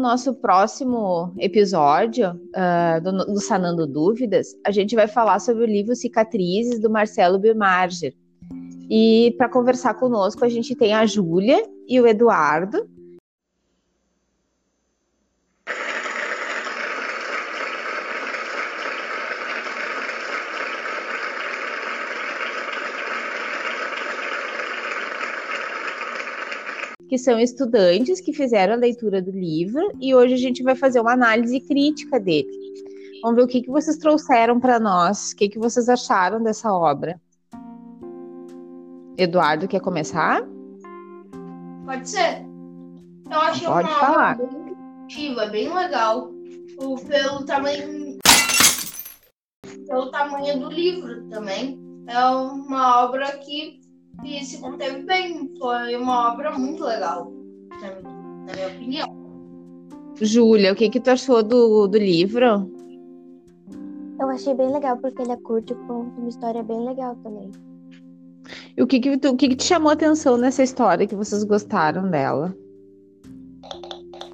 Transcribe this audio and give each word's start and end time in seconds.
No 0.00 0.08
nosso 0.08 0.32
próximo 0.32 1.34
episódio 1.38 2.30
uh, 2.30 3.02
do, 3.02 3.34
do 3.34 3.38
Sanando 3.38 3.86
Dúvidas, 3.86 4.56
a 4.66 4.70
gente 4.70 4.96
vai 4.96 5.06
falar 5.06 5.38
sobre 5.40 5.64
o 5.64 5.66
livro 5.66 5.94
Cicatrizes, 5.94 6.80
do 6.80 6.88
Marcelo 6.88 7.38
Bimarger. 7.38 8.14
E 8.88 9.34
para 9.36 9.46
conversar 9.46 9.92
conosco, 9.92 10.42
a 10.42 10.48
gente 10.48 10.74
tem 10.74 10.94
a 10.94 11.04
Júlia 11.04 11.62
e 11.86 12.00
o 12.00 12.06
Eduardo, 12.06 12.88
que 27.10 27.18
são 27.18 27.40
estudantes 27.40 28.20
que 28.20 28.32
fizeram 28.32 28.74
a 28.74 28.76
leitura 28.76 29.20
do 29.20 29.32
livro 29.32 29.90
e 30.00 30.14
hoje 30.14 30.34
a 30.34 30.36
gente 30.36 30.62
vai 30.62 30.76
fazer 30.76 31.00
uma 31.00 31.12
análise 31.12 31.58
crítica 31.58 32.20
dele. 32.20 32.48
Vamos 33.20 33.34
ver 33.34 33.42
o 33.42 33.48
que, 33.48 33.62
que 33.62 33.68
vocês 33.68 33.96
trouxeram 33.96 34.60
para 34.60 34.78
nós, 34.78 35.32
o 35.32 35.36
que, 35.36 35.48
que 35.48 35.58
vocês 35.58 35.88
acharam 35.88 36.40
dessa 36.40 36.72
obra. 36.72 37.20
Eduardo, 39.18 39.66
quer 39.66 39.80
começar? 39.80 40.40
Pode 41.84 42.08
ser. 42.08 42.46
Eu 43.28 43.40
achei 43.40 43.66
Pode 43.66 43.88
uma 43.88 43.98
falar. 43.98 44.40
obra 44.40 44.46
bem 44.46 44.76
ativa, 45.02 45.46
bem 45.46 45.74
legal. 45.74 46.30
Pelo 47.08 47.44
tamanho, 47.44 48.18
pelo 49.88 50.10
tamanho 50.12 50.60
do 50.60 50.70
livro 50.70 51.28
também. 51.28 51.76
É 52.06 52.24
uma 52.24 53.04
obra 53.04 53.36
que, 53.38 53.79
que 54.22 54.44
se 54.44 54.58
conteve 54.60 55.02
bem. 55.02 55.50
Foi 55.58 55.96
uma 55.96 56.32
obra 56.32 56.56
muito 56.58 56.84
legal, 56.84 57.32
na, 57.80 58.00
na 58.46 58.52
minha 58.54 58.68
opinião. 58.68 59.20
Júlia, 60.20 60.72
o 60.72 60.76
que, 60.76 60.90
que 60.90 61.00
tu 61.00 61.10
achou 61.10 61.42
do, 61.42 61.86
do 61.86 61.98
livro? 61.98 62.70
Eu 64.20 64.28
achei 64.28 64.52
bem 64.54 64.70
legal 64.70 64.98
porque 64.98 65.22
ele 65.22 65.32
é 65.32 65.36
curto 65.36 65.72
e 65.72 65.76
conta 65.86 66.20
uma 66.20 66.28
história 66.28 66.62
bem 66.62 66.84
legal 66.84 67.16
também. 67.22 67.50
E 68.76 68.82
o 68.82 68.86
que, 68.86 69.00
que, 69.00 69.16
tu- 69.16 69.30
o 69.30 69.36
que, 69.36 69.48
que 69.48 69.56
te 69.56 69.64
chamou 69.64 69.90
a 69.90 69.94
atenção 69.94 70.36
nessa 70.36 70.62
história 70.62 71.06
que 71.06 71.14
vocês 71.16 71.42
gostaram 71.44 72.10
dela? 72.10 72.54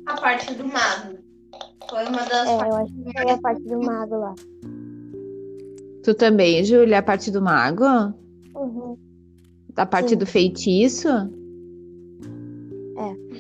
A 0.07 0.21
parte 0.21 0.55
do 0.55 0.65
mago. 0.67 1.19
Foi 1.89 2.05
uma 2.07 2.25
das 2.25 2.49
É, 2.49 2.57
partes 2.57 2.67
eu 2.69 2.75
acho 2.83 2.93
que 2.93 3.13
foi 3.23 3.31
a 3.31 3.39
parte 3.39 3.63
do 3.63 3.81
mago 3.81 4.17
lá. 4.17 4.35
Tu 6.03 6.15
também, 6.15 6.65
Júlia, 6.65 6.99
a 6.99 7.03
parte 7.03 7.31
do 7.31 7.41
mago? 7.43 7.85
Uhum. 8.55 8.97
A 9.77 9.87
parte 9.87 10.11
Sim. 10.11 10.17
do 10.17 10.27
feitiço? 10.27 11.09
É. 11.09 11.27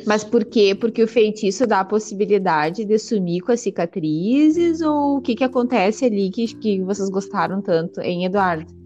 Mas 0.06 0.22
por 0.22 0.44
quê? 0.44 0.74
Porque 0.74 1.02
o 1.02 1.08
feitiço 1.08 1.66
dá 1.66 1.80
a 1.80 1.84
possibilidade 1.84 2.84
de 2.84 2.98
sumir 2.98 3.40
com 3.40 3.52
as 3.52 3.60
cicatrizes? 3.60 4.80
Ou 4.80 5.16
o 5.16 5.20
que, 5.20 5.34
que 5.34 5.44
acontece 5.44 6.04
ali 6.04 6.30
que, 6.30 6.46
que 6.54 6.82
vocês 6.82 7.08
gostaram 7.08 7.62
tanto, 7.62 8.00
hein, 8.00 8.26
Eduardo? 8.26 8.76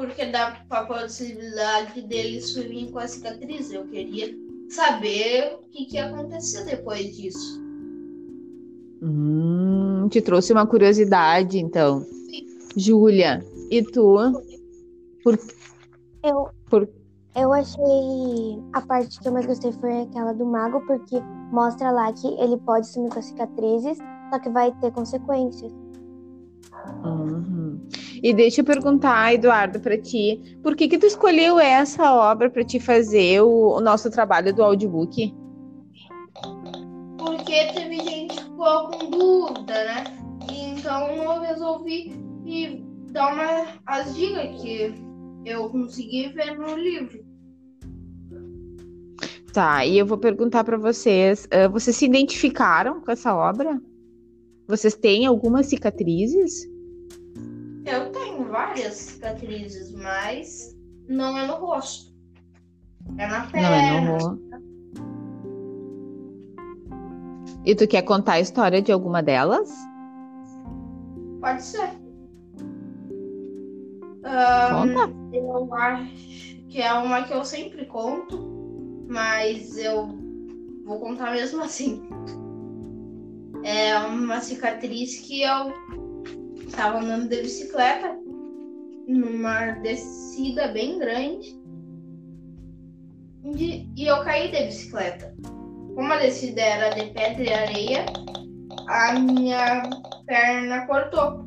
porque 0.00 0.24
dá 0.24 0.64
a 0.70 0.84
possibilidade 0.86 2.00
dele 2.00 2.40
sumir 2.40 2.90
com 2.90 2.98
a 2.98 3.06
cicatriz. 3.06 3.70
Eu 3.70 3.86
queria 3.86 4.34
saber 4.70 5.56
o 5.56 5.70
que, 5.70 5.84
que 5.84 5.96
ia 5.96 6.06
acontecer 6.06 6.64
depois 6.64 7.14
disso. 7.14 7.60
Hum, 9.02 10.08
te 10.10 10.22
trouxe 10.22 10.54
uma 10.54 10.66
curiosidade, 10.66 11.58
então. 11.58 12.06
Júlia, 12.74 13.44
e 13.70 13.82
tu? 13.82 14.16
Por, 15.22 15.38
Eu, 16.22 16.50
Por- 16.68 16.88
eu 17.34 17.52
achei 17.52 18.62
a 18.72 18.80
parte 18.80 19.20
que 19.20 19.28
eu 19.28 19.32
mais 19.32 19.46
gostei 19.46 19.72
foi 19.72 20.02
aquela 20.02 20.32
do 20.32 20.44
mago, 20.44 20.80
porque 20.86 21.20
mostra 21.50 21.90
lá 21.90 22.12
que 22.12 22.26
ele 22.40 22.56
pode 22.58 22.86
sumir 22.88 23.10
com 23.10 23.18
as 23.18 23.26
cicatrizes, 23.26 23.98
só 24.30 24.38
que 24.38 24.50
vai 24.50 24.72
ter 24.80 24.92
consequências. 24.92 25.72
Uhum. 27.04 27.80
E 28.22 28.34
deixa 28.34 28.60
eu 28.60 28.64
perguntar, 28.64 29.32
Eduardo, 29.32 29.80
para 29.80 29.96
ti, 29.96 30.58
por 30.62 30.76
que 30.76 30.88
que 30.88 30.98
tu 30.98 31.06
escolheu 31.06 31.58
essa 31.58 32.12
obra 32.12 32.50
para 32.50 32.64
te 32.64 32.78
fazer 32.78 33.40
o, 33.40 33.76
o 33.76 33.80
nosso 33.80 34.10
trabalho 34.10 34.54
do 34.54 34.62
audiobook? 34.62 35.34
Porque 37.18 37.72
teve 37.72 37.98
gente 38.00 38.36
que 38.36 38.44
ficou 38.44 38.90
com 38.90 39.10
dúvida, 39.10 39.84
né? 39.84 40.04
E 40.50 40.70
então 40.70 41.06
eu 41.08 41.40
resolvi 41.40 42.14
e 42.44 42.84
dar 43.10 43.32
uma, 43.32 43.66
as 43.86 44.14
dicas 44.14 44.60
que 44.60 44.94
eu 45.50 45.68
consegui 45.68 46.28
ver 46.28 46.58
no 46.58 46.74
livro. 46.76 47.24
Tá, 49.52 49.84
e 49.84 49.98
eu 49.98 50.06
vou 50.06 50.16
perguntar 50.16 50.62
para 50.62 50.76
vocês, 50.78 51.48
ah, 51.50 51.66
vocês 51.68 51.96
se 51.96 52.04
identificaram 52.04 53.00
com 53.00 53.10
essa 53.10 53.34
obra? 53.34 53.80
Vocês 54.68 54.94
têm 54.94 55.26
algumas 55.26 55.66
cicatrizes? 55.66 56.68
Eu 57.84 58.10
tenho 58.12 58.44
várias 58.44 58.94
cicatrizes, 58.94 59.90
mas 59.92 60.76
não 61.08 61.36
é 61.36 61.46
no 61.46 61.54
rosto. 61.54 62.14
É 63.18 63.26
na 63.26 63.40
Não 63.40 63.46
é 63.46 63.50
perna. 63.50 64.00
no 64.00 64.12
rosto. 64.12 64.40
E 67.64 67.74
tu 67.74 67.88
quer 67.88 68.02
contar 68.02 68.34
a 68.34 68.40
história 68.40 68.80
de 68.80 68.92
alguma 68.92 69.22
delas? 69.22 69.68
Pode 71.40 71.62
ser. 71.62 71.99
Conta. 74.30 75.12
eu 75.32 75.74
acho 75.74 76.56
que 76.68 76.80
é 76.80 76.92
uma 76.92 77.22
que 77.24 77.32
eu 77.32 77.44
sempre 77.44 77.84
conto, 77.86 79.06
mas 79.08 79.76
eu 79.76 80.08
vou 80.84 80.98
contar 81.00 81.32
mesmo 81.32 81.62
assim. 81.64 82.02
É 83.62 83.98
uma 83.98 84.40
cicatriz 84.40 85.20
que 85.20 85.42
eu 85.42 85.72
estava 86.66 86.98
andando 86.98 87.28
de 87.28 87.42
bicicleta 87.42 88.18
numa 89.06 89.72
descida 89.82 90.68
bem 90.68 90.98
grande 90.98 91.60
e, 93.44 94.06
eu 94.06 94.22
caí 94.22 94.50
de 94.50 94.66
bicicleta. 94.66 95.34
Como 95.94 96.12
a 96.12 96.18
descida 96.18 96.60
era 96.60 96.90
de 96.90 97.06
pedra 97.10 97.42
e 97.42 97.52
areia, 97.52 98.06
a 98.88 99.18
minha 99.18 99.82
perna 100.26 100.86
cortou. 100.86 101.44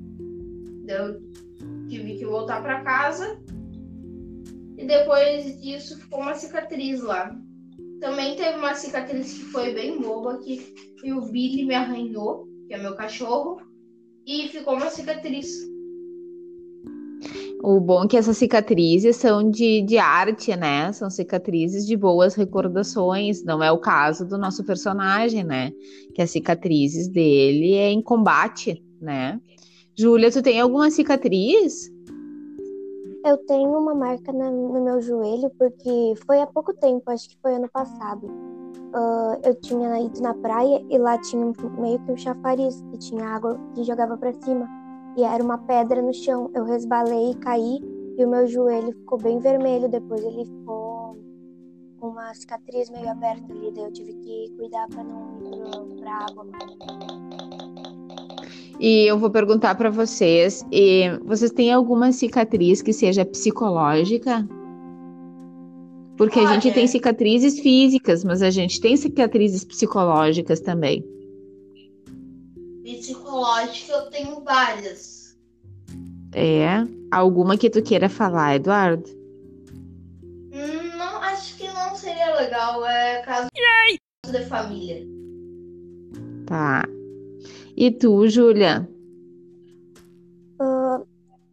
Tive 1.94 2.16
que 2.16 2.26
voltar 2.26 2.62
para 2.64 2.82
casa 2.82 3.40
e 4.78 4.86
depois 4.86 5.62
disso 5.62 6.00
ficou 6.00 6.22
uma 6.22 6.34
cicatriz 6.34 7.02
lá. 7.02 7.36
Também 8.00 8.36
teve 8.36 8.58
uma 8.58 8.74
cicatriz 8.74 9.34
que 9.34 9.46
foi 9.46 9.74
bem 9.74 10.02
boba, 10.02 10.40
que 10.40 10.74
o 11.06 11.22
Billy 11.22 11.66
me 11.66 11.76
arranhou, 11.76 12.48
que 12.68 12.74
é 12.74 12.78
meu 12.78 12.96
cachorro, 12.96 13.62
e 14.26 14.48
ficou 14.50 14.76
uma 14.76 14.90
cicatriz. 14.90 15.48
O 17.62 17.80
bom 17.80 18.04
é 18.04 18.08
que 18.08 18.18
essas 18.18 18.38
cicatrizes 18.38 19.16
são 19.16 19.50
de, 19.50 19.84
de 19.84 19.98
arte, 19.98 20.54
né? 20.54 20.92
São 20.92 21.10
cicatrizes 21.10 21.86
de 21.86 21.96
boas 21.96 22.36
recordações. 22.36 23.42
Não 23.44 23.64
é 23.64 23.72
o 23.72 23.78
caso 23.78 24.28
do 24.28 24.38
nosso 24.38 24.66
personagem, 24.66 25.46
né? 25.46 25.72
Que 26.14 26.22
as 26.22 26.32
cicatrizes 26.32 27.08
dele 27.08 27.76
é 27.76 27.90
em 27.90 28.02
combate, 28.02 28.84
né? 29.00 29.40
Júlia, 29.96 30.32
tu 30.32 30.42
tem 30.42 30.60
alguma 30.60 30.90
cicatriz? 30.90 31.92
Eu 33.26 33.38
tenho 33.46 33.78
uma 33.78 33.94
marca 33.96 34.34
na- 34.34 34.52
no 34.52 34.84
meu 34.84 35.00
joelho 35.02 35.50
porque 35.58 36.14
foi 36.26 36.42
há 36.42 36.48
pouco 36.48 36.74
tempo, 36.74 37.10
acho 37.10 37.30
que 37.30 37.38
foi 37.42 37.56
ano 37.56 37.70
passado. 37.72 38.28
Ah, 38.94 39.40
eu 39.44 39.56
tinha 39.56 40.02
ido 40.02 40.20
na 40.22 40.34
praia 40.34 40.84
e 40.90 40.98
lá 40.98 41.18
tinha 41.20 41.46
um- 41.46 41.54
meio 41.80 42.00
que 42.00 42.12
um 42.12 42.18
chafariz 42.18 42.82
que 42.92 42.98
tinha 42.98 43.26
água 43.26 43.58
que 43.74 43.84
jogava 43.84 44.18
pra 44.18 44.34
cima. 44.34 44.68
E 45.16 45.24
era 45.24 45.44
uma 45.44 45.58
pedra 45.60 46.02
no 46.02 46.14
chão. 46.14 46.50
Eu 46.54 46.64
resbalei 46.66 47.32
e 47.32 47.36
caí 47.36 47.80
e 48.18 48.26
o 48.26 48.30
meu 48.30 48.46
joelho 48.48 48.92
ficou 48.92 49.18
bem 49.20 49.40
vermelho. 49.40 49.88
Depois 49.88 50.24
ele 50.24 50.46
ficou 50.46 51.16
com 52.00 52.08
uma 52.10 52.34
cicatriz 52.34 52.90
meio 52.90 53.10
aberta 53.10 53.46
ali. 53.54 53.72
Daí 53.72 53.86
eu 53.86 53.94
tive 53.94 54.14
que 54.16 54.52
cuidar 54.58 54.88
pra 54.88 55.04
não 55.04 55.40
ir 55.40 56.00
pra 56.02 56.26
água. 56.30 56.46
E 58.80 59.06
eu 59.06 59.18
vou 59.18 59.30
perguntar 59.30 59.76
para 59.76 59.90
vocês, 59.90 60.66
e 60.72 61.10
vocês 61.24 61.52
têm 61.52 61.72
alguma 61.72 62.12
cicatriz 62.12 62.82
que 62.82 62.92
seja 62.92 63.24
psicológica? 63.26 64.48
Porque 66.18 66.40
a 66.40 66.54
gente 66.54 66.72
tem 66.72 66.88
cicatrizes 66.88 67.60
físicas, 67.60 68.24
mas 68.24 68.42
a 68.42 68.50
gente 68.50 68.80
tem 68.80 68.96
cicatrizes 68.96 69.64
psicológicas 69.64 70.60
também. 70.60 71.04
Psicológica 72.84 73.94
eu 73.94 74.10
tenho 74.10 74.44
várias. 74.44 75.38
É? 76.34 76.86
Alguma 77.12 77.58
que 77.58 77.70
tu 77.70 77.82
queira 77.82 78.10
falar, 78.10 78.56
Eduardo? 78.56 79.10
Hum, 80.52 80.98
Não, 80.98 81.18
acho 81.22 81.58
que 81.58 81.68
não 81.68 81.96
seria 81.96 82.36
legal. 82.36 82.86
É 82.86 83.22
caso 83.24 83.50
de 84.32 84.46
família. 84.46 85.06
Tá. 86.46 86.84
E 87.76 87.92
tu, 87.92 88.28
Júlia? 88.28 88.88
Ah, 90.60 91.02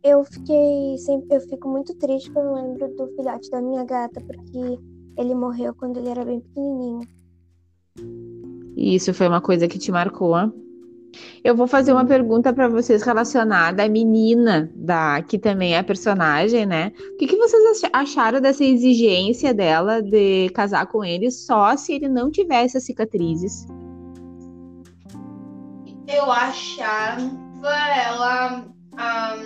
eu 0.03 0.25
fiquei 0.25 0.99
sempre, 0.99 1.37
eu 1.37 1.41
fico 1.41 1.69
muito 1.69 1.95
triste 1.95 2.31
quando 2.31 2.49
eu 2.49 2.55
lembro 2.55 2.89
do 2.97 3.07
filhote 3.17 3.51
da 3.51 3.61
minha 3.61 3.85
gata, 3.85 4.21
porque 4.21 4.79
ele 5.17 5.35
morreu 5.35 5.75
quando 5.75 5.99
ele 5.99 6.09
era 6.09 6.25
bem 6.25 6.41
pequenininho. 6.41 7.01
Isso 8.77 9.13
foi 9.13 9.29
uma 9.29 9.41
coisa 9.41 9.69
que 9.69 9.79
te 9.79 9.91
marcou. 9.91 10.35
Eu 11.43 11.57
vou 11.57 11.67
fazer 11.67 11.93
uma 11.93 12.05
pergunta 12.05 12.53
para 12.53 12.69
vocês 12.69 13.03
relacionada 13.03 13.83
à 13.83 13.89
menina 13.89 14.71
da 14.75 15.23
que 15.23 15.39
também 15.39 15.75
é 15.75 15.83
personagem, 15.83 16.65
né? 16.67 16.93
O 17.15 17.17
que, 17.17 17.27
que 17.27 17.37
vocês 17.37 17.83
acharam 17.93 18.41
dessa 18.41 18.65
exigência 18.65 19.53
dela 19.53 20.01
de 20.01 20.51
casar 20.51 20.87
com 20.87 21.05
ele 21.05 21.31
só 21.31 21.77
se 21.77 21.95
ele 21.95 22.09
não 22.09 22.31
tivesse 22.31 22.77
as 22.77 22.85
cicatrizes? 22.85 23.67
Eu 26.13 26.31
achava 26.31 27.21
ela 27.95 28.65
a 28.97 29.37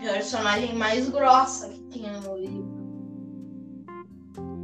personagem 0.00 0.74
mais 0.74 1.10
grossa 1.10 1.68
que 1.68 1.82
tinha 1.90 2.20
no 2.20 2.36
livro. 2.38 2.74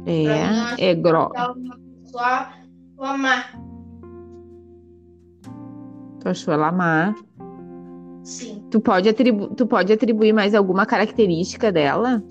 É, 0.07 0.89
é 0.89 0.95
grossa. 0.95 1.33
Ela 1.35 1.53
uma 1.53 1.77
pessoa 1.77 2.49
amar. 2.99 3.53
Tu 6.19 6.29
achou 6.29 6.53
ela 6.53 6.71
má? 6.71 7.13
Sim. 8.23 8.63
Tu 8.71 8.79
pode, 8.79 9.09
atribu 9.09 9.47
tu 9.55 9.67
pode 9.67 9.93
atribuir 9.93 10.33
mais 10.33 10.55
alguma 10.55 10.85
característica 10.85 11.71
dela? 11.71 12.23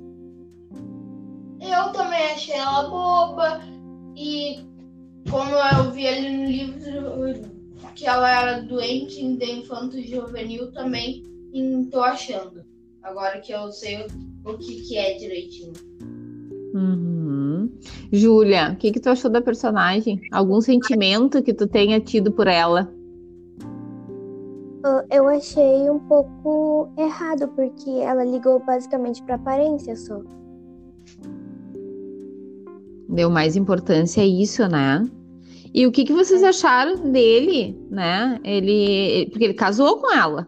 Eu 1.61 1.93
também 1.93 2.33
achei 2.33 2.55
ela 2.55 2.89
boba. 2.89 3.61
E 4.17 4.65
como 5.31 5.51
eu 5.51 5.91
vi 5.93 6.09
ali 6.09 6.37
no 6.37 6.45
livro 6.45 7.60
que 7.95 8.07
ela 8.07 8.31
era 8.31 8.63
doente 8.63 9.37
de 9.37 9.45
infanto 9.47 10.01
juvenil, 10.01 10.73
também 10.73 11.25
tô 11.91 12.03
achando. 12.03 12.65
Agora 13.03 13.41
que 13.41 13.53
eu 13.53 13.71
sei 13.73 14.07
o, 14.45 14.51
o 14.51 14.59
que, 14.59 14.83
que 14.83 14.97
é 14.97 15.15
direitinho. 15.15 15.73
Uhum. 16.75 17.71
Júlia, 18.13 18.73
o 18.73 18.77
que, 18.77 18.93
que 18.93 19.01
tu 19.01 19.09
achou 19.09 19.31
da 19.31 19.41
personagem? 19.41 20.21
Algum 20.31 20.61
sentimento 20.61 21.43
que 21.43 21.53
tu 21.53 21.67
tenha 21.67 22.01
tido 22.01 22.31
por 22.31 22.47
ela? 22.47 22.93
Eu 25.11 25.29
achei 25.29 25.91
um 25.91 25.99
pouco 25.99 26.89
errado, 26.97 27.49
porque 27.49 27.91
ela 27.91 28.25
ligou 28.25 28.61
basicamente 28.65 29.23
para 29.23 29.35
aparência 29.35 29.95
só. 29.95 30.21
Deu 33.09 33.29
mais 33.29 33.57
importância 33.57 34.23
a 34.23 34.27
isso, 34.27 34.67
né? 34.69 35.05
E 35.73 35.87
o 35.87 35.93
que, 35.93 36.05
que 36.05 36.13
vocês 36.13 36.43
acharam 36.43 37.13
dele, 37.13 37.79
né? 37.91 38.41
Ele, 38.43 39.29
porque 39.31 39.45
ele 39.45 39.55
casou 39.55 39.99
com 39.99 40.13
ela. 40.13 40.47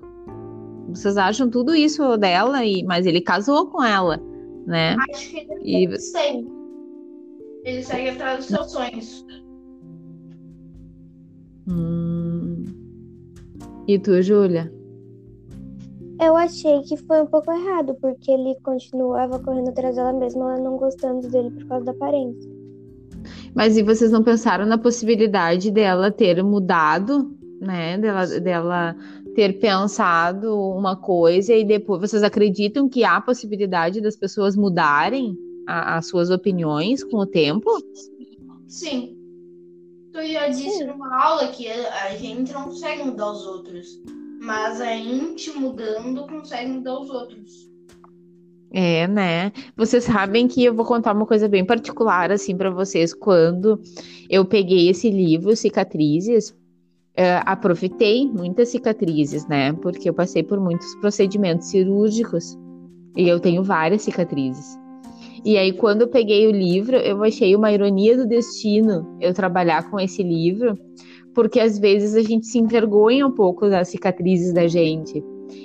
Vocês 0.88 1.16
acham 1.16 1.48
tudo 1.48 1.74
isso 1.74 2.16
dela, 2.16 2.64
e, 2.64 2.82
mas 2.84 3.06
ele 3.06 3.20
casou 3.20 3.66
com 3.66 3.82
ela, 3.82 4.20
né? 4.66 4.96
Acho 5.10 5.30
que 5.30 5.46
ele 5.62 5.94
e... 5.94 5.98
segue. 5.98 6.46
Ele 7.64 7.82
segue 7.82 8.08
atrás 8.10 8.38
dos 8.38 8.46
seus 8.46 8.72
sonhos. 8.72 9.26
Hum. 11.69 12.64
E 13.86 13.98
tu, 13.98 14.20
Júlia? 14.20 14.72
Eu 16.20 16.36
achei 16.36 16.82
que 16.82 16.96
foi 16.96 17.22
um 17.22 17.26
pouco 17.26 17.50
errado, 17.50 17.96
porque 18.00 18.30
ele 18.30 18.54
continuava 18.62 19.38
correndo 19.38 19.70
atrás 19.70 19.96
dela 19.96 20.12
mesmo, 20.12 20.42
ela 20.42 20.60
não 20.60 20.76
gostando 20.76 21.28
dele 21.28 21.50
por 21.50 21.66
causa 21.66 21.84
da 21.86 21.92
aparência. 21.92 22.51
Mas 23.54 23.76
e 23.76 23.82
vocês 23.82 24.10
não 24.10 24.22
pensaram 24.22 24.64
na 24.64 24.78
possibilidade 24.78 25.70
dela 25.70 26.10
ter 26.10 26.43
mudado, 26.43 27.37
né? 27.60 27.99
Dela, 27.99 28.26
dela 28.26 28.96
ter 29.34 29.58
pensado 29.58 30.58
uma 30.58 30.96
coisa 30.96 31.54
e 31.54 31.64
depois 31.64 32.00
vocês 32.00 32.22
acreditam 32.22 32.88
que 32.88 33.04
há 33.04 33.20
possibilidade 33.20 34.00
das 34.00 34.16
pessoas 34.16 34.56
mudarem 34.56 35.37
a, 35.66 35.96
as 35.96 36.06
suas 36.06 36.31
opiniões 36.31 37.04
com 37.04 37.19
o 37.19 37.26
tempo? 37.26 37.70
Sim. 38.66 39.16
Tu 40.12 40.26
já 40.31 40.48
disse 40.48 40.84
numa 40.84 41.22
aula 41.22 41.48
que 41.48 41.69
a 41.69 42.14
gente 42.16 42.52
não 42.52 42.64
consegue 42.64 43.02
mudar 43.02 43.32
os 43.32 43.46
outros, 43.46 44.02
mas 44.40 44.81
a 44.81 44.94
gente 44.96 45.50
mudando 45.52 46.26
consegue 46.26 46.70
mudar 46.70 46.98
os 46.98 47.08
outros. 47.08 47.71
É, 48.74 49.06
né? 49.06 49.52
Vocês 49.76 50.04
sabem 50.04 50.48
que 50.48 50.64
eu 50.64 50.74
vou 50.74 50.86
contar 50.86 51.14
uma 51.14 51.26
coisa 51.26 51.46
bem 51.46 51.64
particular 51.64 52.32
assim 52.32 52.56
para 52.56 52.70
vocês. 52.70 53.12
Quando 53.12 53.78
eu 54.30 54.46
peguei 54.46 54.88
esse 54.88 55.10
livro, 55.10 55.54
Cicatrizes, 55.54 56.50
uh, 56.50 57.44
aproveitei 57.44 58.26
muitas 58.26 58.70
cicatrizes, 58.70 59.46
né? 59.46 59.74
Porque 59.74 60.08
eu 60.08 60.14
passei 60.14 60.42
por 60.42 60.58
muitos 60.58 60.94
procedimentos 60.96 61.69
cirúrgicos 61.69 62.56
e 63.14 63.28
eu 63.28 63.38
tenho 63.38 63.62
várias 63.62 64.02
cicatrizes. 64.02 64.78
E 65.44 65.58
aí, 65.58 65.72
quando 65.72 66.02
eu 66.02 66.08
peguei 66.08 66.46
o 66.46 66.52
livro, 66.52 66.96
eu 66.96 67.22
achei 67.22 67.54
uma 67.54 67.72
ironia 67.72 68.16
do 68.16 68.26
destino 68.26 69.19
eu 69.20 69.34
trabalhar 69.34 69.90
com 69.90 70.00
esse 70.00 70.22
livro, 70.22 70.78
porque 71.34 71.60
às 71.60 71.78
vezes 71.78 72.14
a 72.14 72.22
gente 72.22 72.46
se 72.46 72.58
envergonha 72.58 73.26
um 73.26 73.32
pouco 73.32 73.69
das 73.69 73.88
cicatrizes 73.88 74.54
da 74.54 74.66
gente. 74.66 75.22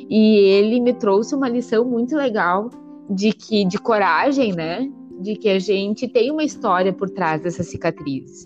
E 0.09 0.39
ele 0.39 0.81
me 0.81 0.93
trouxe 0.93 1.35
uma 1.35 1.47
lição 1.47 1.85
muito 1.85 2.15
legal 2.15 2.69
de 3.09 3.31
que 3.31 3.65
de 3.65 3.77
coragem, 3.77 4.53
né? 4.53 4.89
De 5.19 5.35
que 5.35 5.49
a 5.49 5.59
gente 5.59 6.07
tem 6.07 6.31
uma 6.31 6.43
história 6.43 6.93
por 6.93 7.09
trás 7.09 7.41
dessas 7.41 7.67
cicatrizes. 7.67 8.45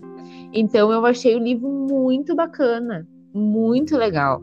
Então 0.54 0.92
eu 0.92 1.06
achei 1.06 1.36
o 1.36 1.40
livro 1.40 1.70
muito 1.70 2.36
bacana, 2.36 3.08
muito 3.34 3.96
legal. 3.98 4.42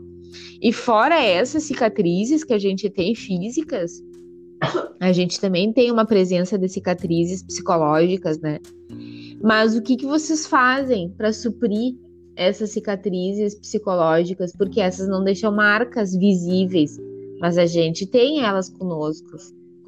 E 0.61 0.71
fora 0.71 1.23
essas 1.23 1.63
cicatrizes 1.63 2.43
que 2.43 2.53
a 2.53 2.59
gente 2.59 2.89
tem 2.89 3.15
físicas, 3.15 4.03
a 4.99 5.11
gente 5.11 5.39
também 5.39 5.71
tem 5.71 5.91
uma 5.91 6.05
presença 6.05 6.57
de 6.57 6.67
cicatrizes 6.67 7.43
psicológicas, 7.43 8.39
né? 8.39 8.59
Mas 9.41 9.75
o 9.75 9.81
que, 9.81 9.95
que 9.95 10.05
vocês 10.05 10.45
fazem 10.45 11.09
para 11.17 11.31
suprir 11.31 11.95
essas 12.35 12.71
cicatrizes 12.71 13.55
psicológicas? 13.55 14.51
Porque 14.55 14.81
essas 14.81 15.07
não 15.07 15.23
deixam 15.23 15.51
marcas 15.51 16.15
visíveis, 16.15 16.97
mas 17.39 17.57
a 17.57 17.65
gente 17.65 18.05
tem 18.05 18.43
elas 18.43 18.69
conosco. 18.69 19.37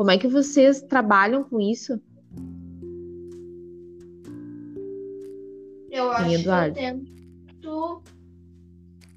Como 0.02 0.10
é 0.10 0.18
que 0.18 0.28
vocês 0.28 0.82
trabalham 0.82 1.44
com 1.44 1.62
isso? 1.62 2.02
Eu 5.92 6.10
acho 6.10 6.32
Eduardo. 6.34 6.74
que 6.74 6.82
eu 6.82 7.06
tento 7.62 8.04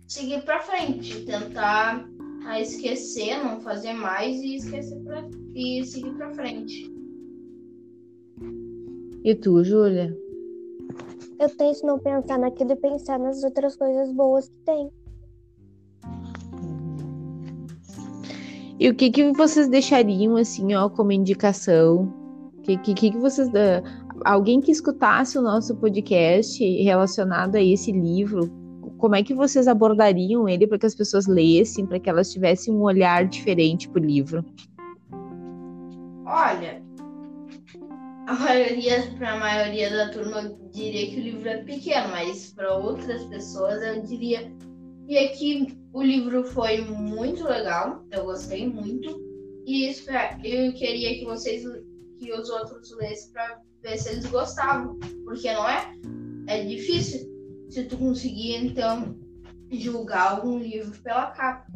seguir 0.07 0.45
para 0.45 0.61
frente, 0.61 1.25
tentar 1.25 2.07
a 2.45 2.61
esquecer, 2.61 3.43
não 3.43 3.63
fazer 3.63 3.95
mais 3.95 4.37
e 4.43 4.57
esquecer 4.57 5.03
pra, 5.05 5.27
e 5.55 5.83
seguir 5.87 6.13
para 6.19 6.35
frente. 6.35 6.93
E 9.25 9.35
tu, 9.35 9.65
Júlia? 9.65 10.15
Eu 11.41 11.49
tento 11.57 11.87
não 11.87 11.99
pensar 11.99 12.39
naquilo 12.39 12.73
e 12.73 12.77
pensar 12.77 13.19
nas 13.19 13.43
outras 13.43 13.75
coisas 13.75 14.13
boas 14.13 14.51
que 14.51 14.59
tem. 14.67 14.91
E 18.79 18.89
o 18.89 18.95
que 18.95 19.11
que 19.11 19.33
vocês 19.33 19.69
deixariam 19.69 20.37
assim, 20.37 20.75
ó, 20.75 20.89
como 20.89 21.13
indicação? 21.13 22.13
Que 22.63 22.77
que, 22.79 22.95
que 22.95 23.19
vocês 23.19 23.49
alguém 24.25 24.61
que 24.61 24.73
escutasse 24.73 25.39
o 25.39 25.43
nosso 25.43 25.77
podcast 25.77 26.65
relacionado 26.83 27.57
a 27.57 27.63
esse 27.63 27.93
livro, 27.93 28.51
como 28.99 29.15
é 29.15 29.23
que 29.23 29.35
vocês 29.35 29.69
abordariam 29.69 30.49
ele 30.49 30.67
para 30.67 30.79
que 30.79 30.87
as 30.87 30.95
pessoas 30.95 31.27
lessem, 31.27 31.87
para 31.87 32.01
que 32.01 32.09
elas 32.09 32.33
tivessem 32.33 32.75
um 32.75 32.83
olhar 32.83 33.27
diferente 33.27 33.89
para 33.89 34.01
o 34.01 34.05
livro? 34.05 34.45
Olha, 36.27 36.83
a 38.27 38.35
maioria, 38.35 39.03
para 39.19 39.33
a 39.33 39.39
maioria 39.39 39.91
da 39.91 40.09
turma, 40.11 40.41
eu 40.41 40.71
diria 40.73 41.11
que 41.11 41.21
o 41.21 41.23
livro 41.23 41.49
é 41.49 41.59
pequeno, 41.59 42.09
mas 42.09 42.53
para 42.53 42.75
outras 42.75 43.25
pessoas 43.25 43.83
eu 43.83 44.03
diria 44.03 44.51
que 45.07 45.79
o 45.93 46.03
livro 46.03 46.45
foi 46.45 46.81
muito 46.81 47.45
legal, 47.45 48.05
eu 48.11 48.25
gostei 48.25 48.67
muito 48.67 49.21
e 49.67 49.87
eu 50.45 50.73
queria 50.75 51.19
que 51.19 51.25
vocês, 51.25 51.63
que 52.19 52.33
os 52.33 52.51
outros 52.51 52.91
lessem 52.97 53.33
para 53.33 53.61
ver 53.83 53.99
se 53.99 54.11
eles 54.11 54.27
gostavam, 54.27 54.99
porque 55.25 55.53
não 55.53 55.69
é, 55.69 55.93
é 56.47 56.65
difícil 56.65 57.29
se 57.71 57.85
tu 57.85 57.97
conseguir, 57.97 58.57
então, 58.57 59.17
julgar 59.71 60.33
algum 60.33 60.59
livro 60.59 60.99
pela 61.03 61.27
capa. 61.31 61.67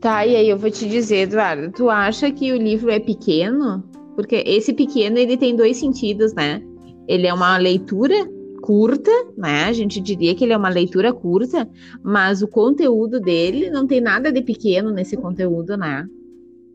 Tá, 0.00 0.26
e 0.26 0.36
aí 0.36 0.48
eu 0.48 0.58
vou 0.58 0.70
te 0.70 0.88
dizer, 0.88 1.28
Eduardo, 1.28 1.70
tu 1.72 1.88
acha 1.88 2.30
que 2.30 2.52
o 2.52 2.56
livro 2.56 2.90
é 2.90 2.98
pequeno? 2.98 3.82
Porque 4.14 4.42
esse 4.46 4.72
pequeno, 4.72 5.16
ele 5.16 5.36
tem 5.36 5.56
dois 5.56 5.76
sentidos, 5.76 6.34
né? 6.34 6.62
Ele 7.08 7.26
é 7.26 7.32
uma 7.32 7.56
leitura 7.56 8.14
curta, 8.62 9.10
né? 9.36 9.64
A 9.64 9.72
gente 9.72 10.00
diria 10.00 10.34
que 10.34 10.44
ele 10.44 10.52
é 10.52 10.56
uma 10.56 10.68
leitura 10.68 11.12
curta, 11.12 11.68
mas 12.02 12.42
o 12.42 12.48
conteúdo 12.48 13.20
dele 13.20 13.68
não 13.68 13.86
tem 13.86 14.00
nada 14.00 14.32
de 14.32 14.40
pequeno 14.40 14.90
nesse 14.90 15.16
conteúdo, 15.16 15.76
né? 15.76 16.08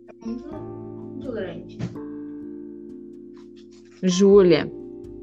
É 0.07 0.25
muito, 0.25 0.45
muito 0.53 1.31
grande. 1.31 1.77
Júlia, 4.03 4.71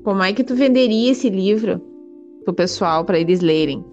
como 0.02 0.23
é 0.23 0.33
que 0.33 0.42
tu 0.42 0.56
venderia 0.56 1.12
esse 1.12 1.30
livro? 1.30 1.94
pro 2.44 2.54
pessoal 2.54 3.04
para 3.04 3.18
eles 3.18 3.40
lerem? 3.40 3.85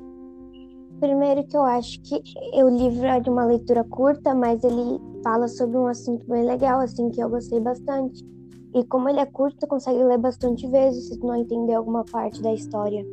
Primeiro 0.99 1.43
que 1.47 1.57
eu 1.57 1.63
acho 1.63 1.99
que 2.01 2.21
o 2.61 2.69
livro 2.69 3.05
é 3.05 3.19
de 3.19 3.29
uma 3.29 3.45
leitura 3.45 3.83
curta, 3.85 4.35
mas 4.35 4.63
ele 4.63 4.99
fala 5.23 5.47
sobre 5.47 5.77
um 5.77 5.87
assunto 5.87 6.23
bem 6.27 6.45
legal, 6.45 6.79
assim, 6.79 7.09
que 7.09 7.19
eu 7.19 7.29
gostei 7.29 7.59
bastante. 7.59 8.23
E 8.73 8.83
como 8.85 9.09
ele 9.09 9.19
é 9.19 9.25
curto, 9.25 9.57
tu 9.59 9.67
consegue 9.67 10.03
ler 10.03 10.17
bastante 10.17 10.67
vezes 10.67 11.07
se 11.07 11.19
tu 11.19 11.27
não 11.27 11.35
entender 11.35 11.73
alguma 11.73 12.05
parte 12.05 12.41
da 12.41 12.53
história. 12.53 13.05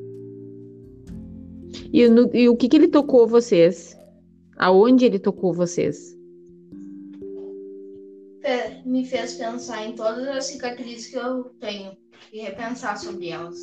E, 1.93 2.09
no, 2.09 2.31
e 2.35 2.49
o 2.49 2.57
que, 2.57 2.69
que 2.69 2.77
ele 2.77 2.89
tocou 2.89 3.27
vocês? 3.27 3.97
Aonde 4.57 5.05
ele 5.05 5.19
tocou 5.19 5.53
vocês? 5.53 6.17
Me 8.85 9.05
fez 9.05 9.35
pensar 9.35 9.87
em 9.87 9.95
todas 9.95 10.27
as 10.29 10.47
cicatrizes 10.47 11.09
que 11.09 11.17
eu 11.17 11.45
tenho 11.61 11.93
e 12.33 12.41
repensar 12.41 12.97
sobre 12.99 13.29
elas. 13.29 13.59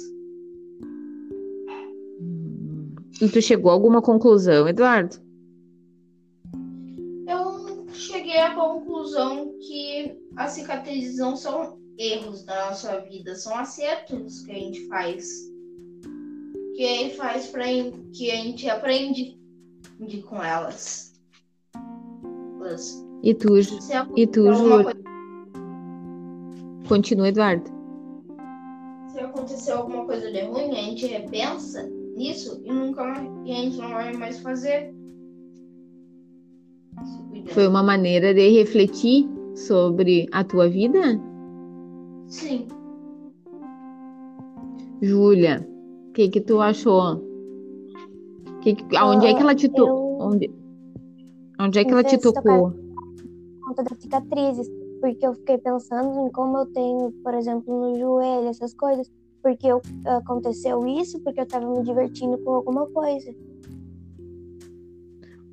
E 3.20 3.30
tu 3.30 3.42
chegou 3.42 3.72
a 3.72 3.74
alguma 3.74 4.02
conclusão, 4.02 4.68
Eduardo? 4.68 5.16
Eu 7.28 7.88
cheguei 7.92 8.38
à 8.38 8.54
conclusão 8.54 9.56
que 9.60 10.16
as 10.36 10.52
cicatrizes 10.52 11.18
não 11.18 11.36
são 11.36 11.80
erros 11.98 12.44
da 12.44 12.70
nossa 12.70 13.00
vida, 13.02 13.36
são 13.36 13.56
acertos 13.58 14.42
que 14.42 14.52
a 14.52 14.56
gente 14.56 14.88
faz. 14.88 15.26
Que 16.76 16.84
a 16.84 16.98
gente 16.98 17.16
faz 17.16 17.48
para 17.48 17.66
que 18.14 18.32
a 18.32 18.36
gente 18.36 18.70
aprende 18.70 19.38
com 20.28 20.44
elas. 20.44 21.14
E 23.24 23.34
tu, 23.34 23.58
e 24.16 24.28
tu, 24.28 24.54
Júlio? 24.54 24.84
Coisa... 24.84 25.00
Continua, 26.88 27.30
Eduardo. 27.30 27.72
Se 29.12 29.20
acontecer 29.20 29.72
alguma 29.72 30.06
coisa 30.06 30.32
de 30.32 30.42
ruim, 30.42 30.72
a 30.72 30.82
gente 30.82 31.06
repensa 31.06 31.84
nisso 32.16 32.62
e 32.64 32.72
nunca 32.72 33.04
mais, 33.04 33.30
e 33.46 33.52
a 33.52 33.56
gente 33.56 33.78
não 33.78 33.90
vai 33.90 34.14
mais 34.14 34.40
fazer. 34.40 34.94
Foi 37.48 37.68
uma 37.68 37.84
maneira 37.84 38.34
de 38.34 38.50
refletir 38.50 39.28
sobre 39.56 40.28
a 40.32 40.44
tua 40.44 40.68
vida? 40.68 41.00
Sim. 42.28 42.68
Júlia, 45.02 45.68
o 46.10 46.12
que 46.14 46.30
que 46.30 46.42
tu 46.42 46.62
achou? 46.62 47.22
Que, 48.62 48.76
que, 48.76 48.98
aonde 48.98 49.28
é 49.28 49.34
que 49.34 49.42
ela 49.42 49.56
te 49.56 49.70
tocou? 49.70 50.22
Onde, 50.22 50.52
onde 51.60 51.80
é 51.80 51.86
que 51.86 51.92
ela 51.92 52.04
te 52.04 52.18
tocou? 52.18 52.72
Por 52.72 53.68
conta 53.68 53.84
das 53.84 54.00
cicatrizes, 54.00 54.68
porque 55.02 55.26
eu 55.26 55.34
fiquei 55.34 55.58
pensando 55.58 56.28
em 56.28 56.32
como 56.32 56.58
eu 56.58 56.66
tenho, 56.68 57.12
por 57.24 57.34
exemplo, 57.34 57.92
no 57.92 57.98
joelho, 57.98 58.48
essas 58.48 58.74
coisas 58.74 59.10
porque 59.46 59.68
eu, 59.68 59.80
aconteceu 60.08 60.88
isso, 60.88 61.20
porque 61.20 61.40
eu 61.40 61.44
estava 61.44 61.70
me 61.70 61.84
divertindo 61.84 62.36
com 62.40 62.56
alguma 62.56 62.88
coisa. 62.88 63.32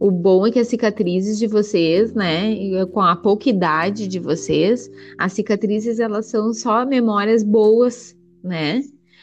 O 0.02 0.10
bom 0.10 0.44
é 0.44 0.50
que 0.50 0.58
as 0.58 0.66
cicatrizes 0.66 1.38
de 1.38 1.46
vocês, 1.46 2.12
né, 2.12 2.56
com 2.86 3.00
a 3.00 3.14
pouca 3.14 3.48
idade 3.48 4.08
de 4.08 4.18
vocês, 4.18 4.90
as 5.16 5.32
cicatrizes 5.32 6.00
elas 6.00 6.26
são 6.26 6.52
só 6.52 6.84
memórias 6.84 7.44
boas, 7.44 8.16
né? 8.42 8.82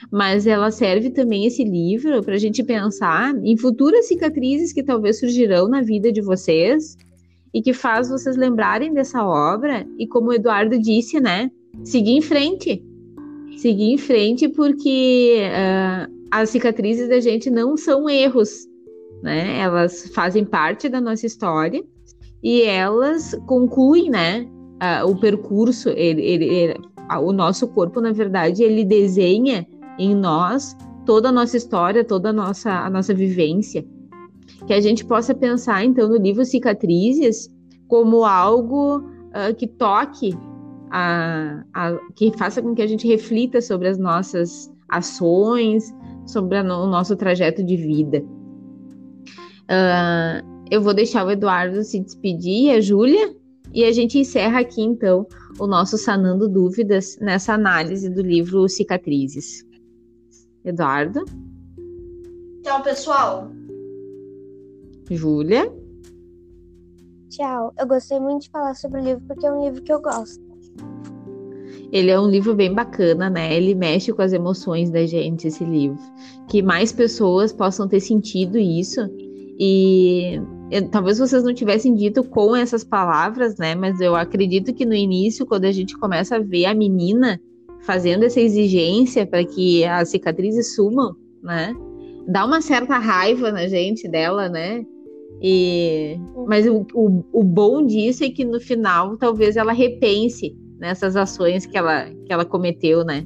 Mas 0.10 0.48
ela 0.48 0.72
serve 0.72 1.10
também 1.10 1.46
esse 1.46 1.66
livro 1.66 2.24
para 2.24 2.36
a 2.36 2.38
gente 2.38 2.64
pensar 2.64 3.36
em 3.44 3.58
futuras 3.58 4.08
cicatrizes 4.08 4.72
que 4.72 4.82
talvez 4.82 5.20
surgirão 5.20 5.68
na 5.68 5.82
vida 5.82 6.14
de 6.14 6.22
vocês 6.22 6.98
e 7.54 7.62
que 7.62 7.74
faz 7.74 8.08
vocês 8.08 8.38
lembrarem 8.38 8.94
dessa 8.94 9.22
obra 9.22 9.86
e 9.98 10.08
como 10.08 10.30
o 10.30 10.34
Eduardo 10.34 10.80
disse, 10.80 11.20
né, 11.20 11.52
seguir 11.84 12.14
em 12.14 12.22
frente, 12.22 12.82
seguir 13.58 13.92
em 13.92 13.98
frente, 13.98 14.48
porque 14.48 15.42
uh, 15.44 16.10
as 16.32 16.52
cicatrizes 16.52 17.10
da 17.10 17.20
gente 17.20 17.50
não 17.50 17.76
são 17.76 18.10
erros, 18.10 18.69
né? 19.22 19.60
Elas 19.60 20.10
fazem 20.14 20.46
parte 20.46 20.90
da 20.90 21.02
nossa 21.02 21.26
história 21.26 21.84
e 22.44 22.64
elas 22.64 23.36
concluem, 23.46 24.10
né? 24.10 24.48
Uh, 24.82 25.10
o 25.10 25.20
percurso, 25.20 25.90
ele, 25.90 26.22
ele, 26.22 26.46
ele, 26.46 26.76
o 27.22 27.34
nosso 27.34 27.68
corpo, 27.68 28.00
na 28.00 28.14
verdade, 28.14 28.64
ele 28.64 28.86
desenha 28.86 29.68
em 29.98 30.16
nós 30.16 30.76
toda 31.06 31.30
a 31.30 31.32
nossa 31.32 31.58
história, 31.58 32.04
toda 32.04 32.30
a 32.30 32.34
nossa, 32.34 32.72
a 32.72 32.90
nossa 32.90 33.14
vivência. 33.14 33.86
Que 34.66 34.74
a 34.74 34.80
gente 34.80 35.04
possa 35.06 35.34
pensar, 35.36 35.84
então, 35.84 36.08
no 36.08 36.18
livro 36.18 36.46
Cicatrizes 36.46 37.50
como 37.88 38.24
algo 38.24 39.00
uh, 39.00 39.54
que 39.58 39.68
toque 39.68 40.38
a, 40.92 41.64
a, 41.74 41.98
que 42.16 42.32
faça 42.38 42.62
com 42.62 42.74
que 42.74 42.82
a 42.82 42.88
gente 42.88 43.08
reflita 43.08 43.62
sobre 43.62 43.88
as 43.88 43.98
nossas 43.98 44.72
ações, 44.88 45.94
sobre 46.26 46.58
a, 46.58 46.62
o 46.62 46.88
nosso 46.88 47.16
trajeto 47.16 47.64
de 47.64 47.76
vida. 47.76 48.24
Uh, 49.70 50.66
eu 50.72 50.82
vou 50.82 50.94
deixar 50.94 51.26
o 51.26 51.32
Eduardo 51.32 51.84
se 51.84 52.00
despedir, 52.00 52.72
a 52.72 52.82
Júlia, 52.82 53.36
e 53.74 53.84
a 53.84 53.92
gente 53.92 54.18
encerra 54.18 54.60
aqui 54.60 54.82
então 54.82 55.28
o 55.60 55.68
nosso 55.68 55.98
Sanando 55.98 56.50
Dúvidas 56.50 57.18
nessa 57.22 57.54
análise 57.54 58.10
do 58.10 58.22
livro 58.22 58.68
Cicatrizes. 58.68 59.64
Eduardo? 60.66 61.24
Tchau, 62.64 62.82
pessoal. 62.82 63.52
Júlia? 65.10 65.72
Tchau. 67.30 67.74
Eu 67.80 67.88
gostei 67.88 68.20
muito 68.20 68.44
de 68.44 68.50
falar 68.50 68.74
sobre 68.76 69.02
o 69.02 69.04
livro 69.04 69.24
porque 69.28 69.46
é 69.46 69.52
um 69.52 69.64
livro 69.64 69.82
que 69.82 69.94
eu 69.94 70.02
gosto. 70.02 70.50
Ele 71.92 72.12
é 72.12 72.20
um 72.20 72.30
livro 72.30 72.54
bem 72.54 72.74
bacana, 72.74 73.30
né? 73.30 73.56
Ele 73.56 73.74
mexe 73.74 74.14
com 74.14 74.22
as 74.22 74.34
emoções 74.34 74.92
da 74.92 75.06
gente, 75.06 75.48
esse 75.48 75.64
livro. 75.64 75.98
Que 76.48 76.62
mais 76.62 76.92
pessoas 76.92 77.52
possam 77.52 77.88
ter 77.88 78.00
sentido 78.00 78.58
isso. 78.58 79.02
E 79.60 80.40
eu, 80.72 80.88
talvez 80.90 81.20
vocês 81.20 81.44
não 81.44 81.54
tivessem 81.54 81.94
dito 81.94 82.24
com 82.24 82.56
essas 82.56 82.84
palavras, 82.84 83.58
né? 83.58 83.76
Mas 83.76 84.00
eu 84.00 84.16
acredito 84.16 84.74
que 84.74 84.86
no 84.86 84.96
início, 84.96 85.46
quando 85.46 85.66
a 85.66 85.72
gente 85.72 85.98
começa 85.98 86.38
a 86.38 86.40
ver 86.40 86.66
a 86.66 86.74
menina 86.74 87.42
fazendo 87.82 88.24
essa 88.24 88.40
exigência 88.40 89.26
para 89.28 89.44
que 89.44 89.84
as 89.84 90.10
cicatrizes 90.10 90.76
sumam, 90.76 91.14
né? 91.44 91.76
Dá 92.28 92.46
uma 92.46 92.62
certa 92.62 92.98
raiva 92.98 93.52
na 93.52 93.68
gente 93.68 94.08
dela, 94.08 94.48
né? 94.48 94.86
E, 95.42 96.18
mas 96.48 96.68
o, 96.68 96.86
o, 96.94 97.24
o 97.34 97.44
bom 97.44 97.86
disso 97.86 98.24
é 98.24 98.30
que 98.30 98.46
no 98.46 98.60
final 98.60 99.18
talvez 99.18 99.56
ela 99.56 99.72
repense 99.74 100.56
nessas 100.78 101.16
ações 101.16 101.66
que 101.66 101.78
ela, 101.78 102.10
que 102.26 102.32
ela 102.32 102.46
cometeu, 102.46 103.04
né? 103.04 103.26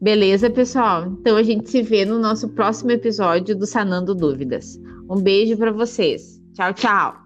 Beleza, 0.00 0.48
pessoal? 0.48 1.08
Então 1.20 1.36
a 1.36 1.42
gente 1.42 1.68
se 1.68 1.82
vê 1.82 2.06
no 2.06 2.18
nosso 2.18 2.48
próximo 2.48 2.90
episódio 2.90 3.54
do 3.54 3.66
Sanando 3.66 4.14
Dúvidas. 4.14 4.80
Um 5.10 5.20
beijo 5.20 5.58
para 5.58 5.72
vocês. 5.72 6.40
Tchau, 6.54 6.72
tchau. 6.72 7.19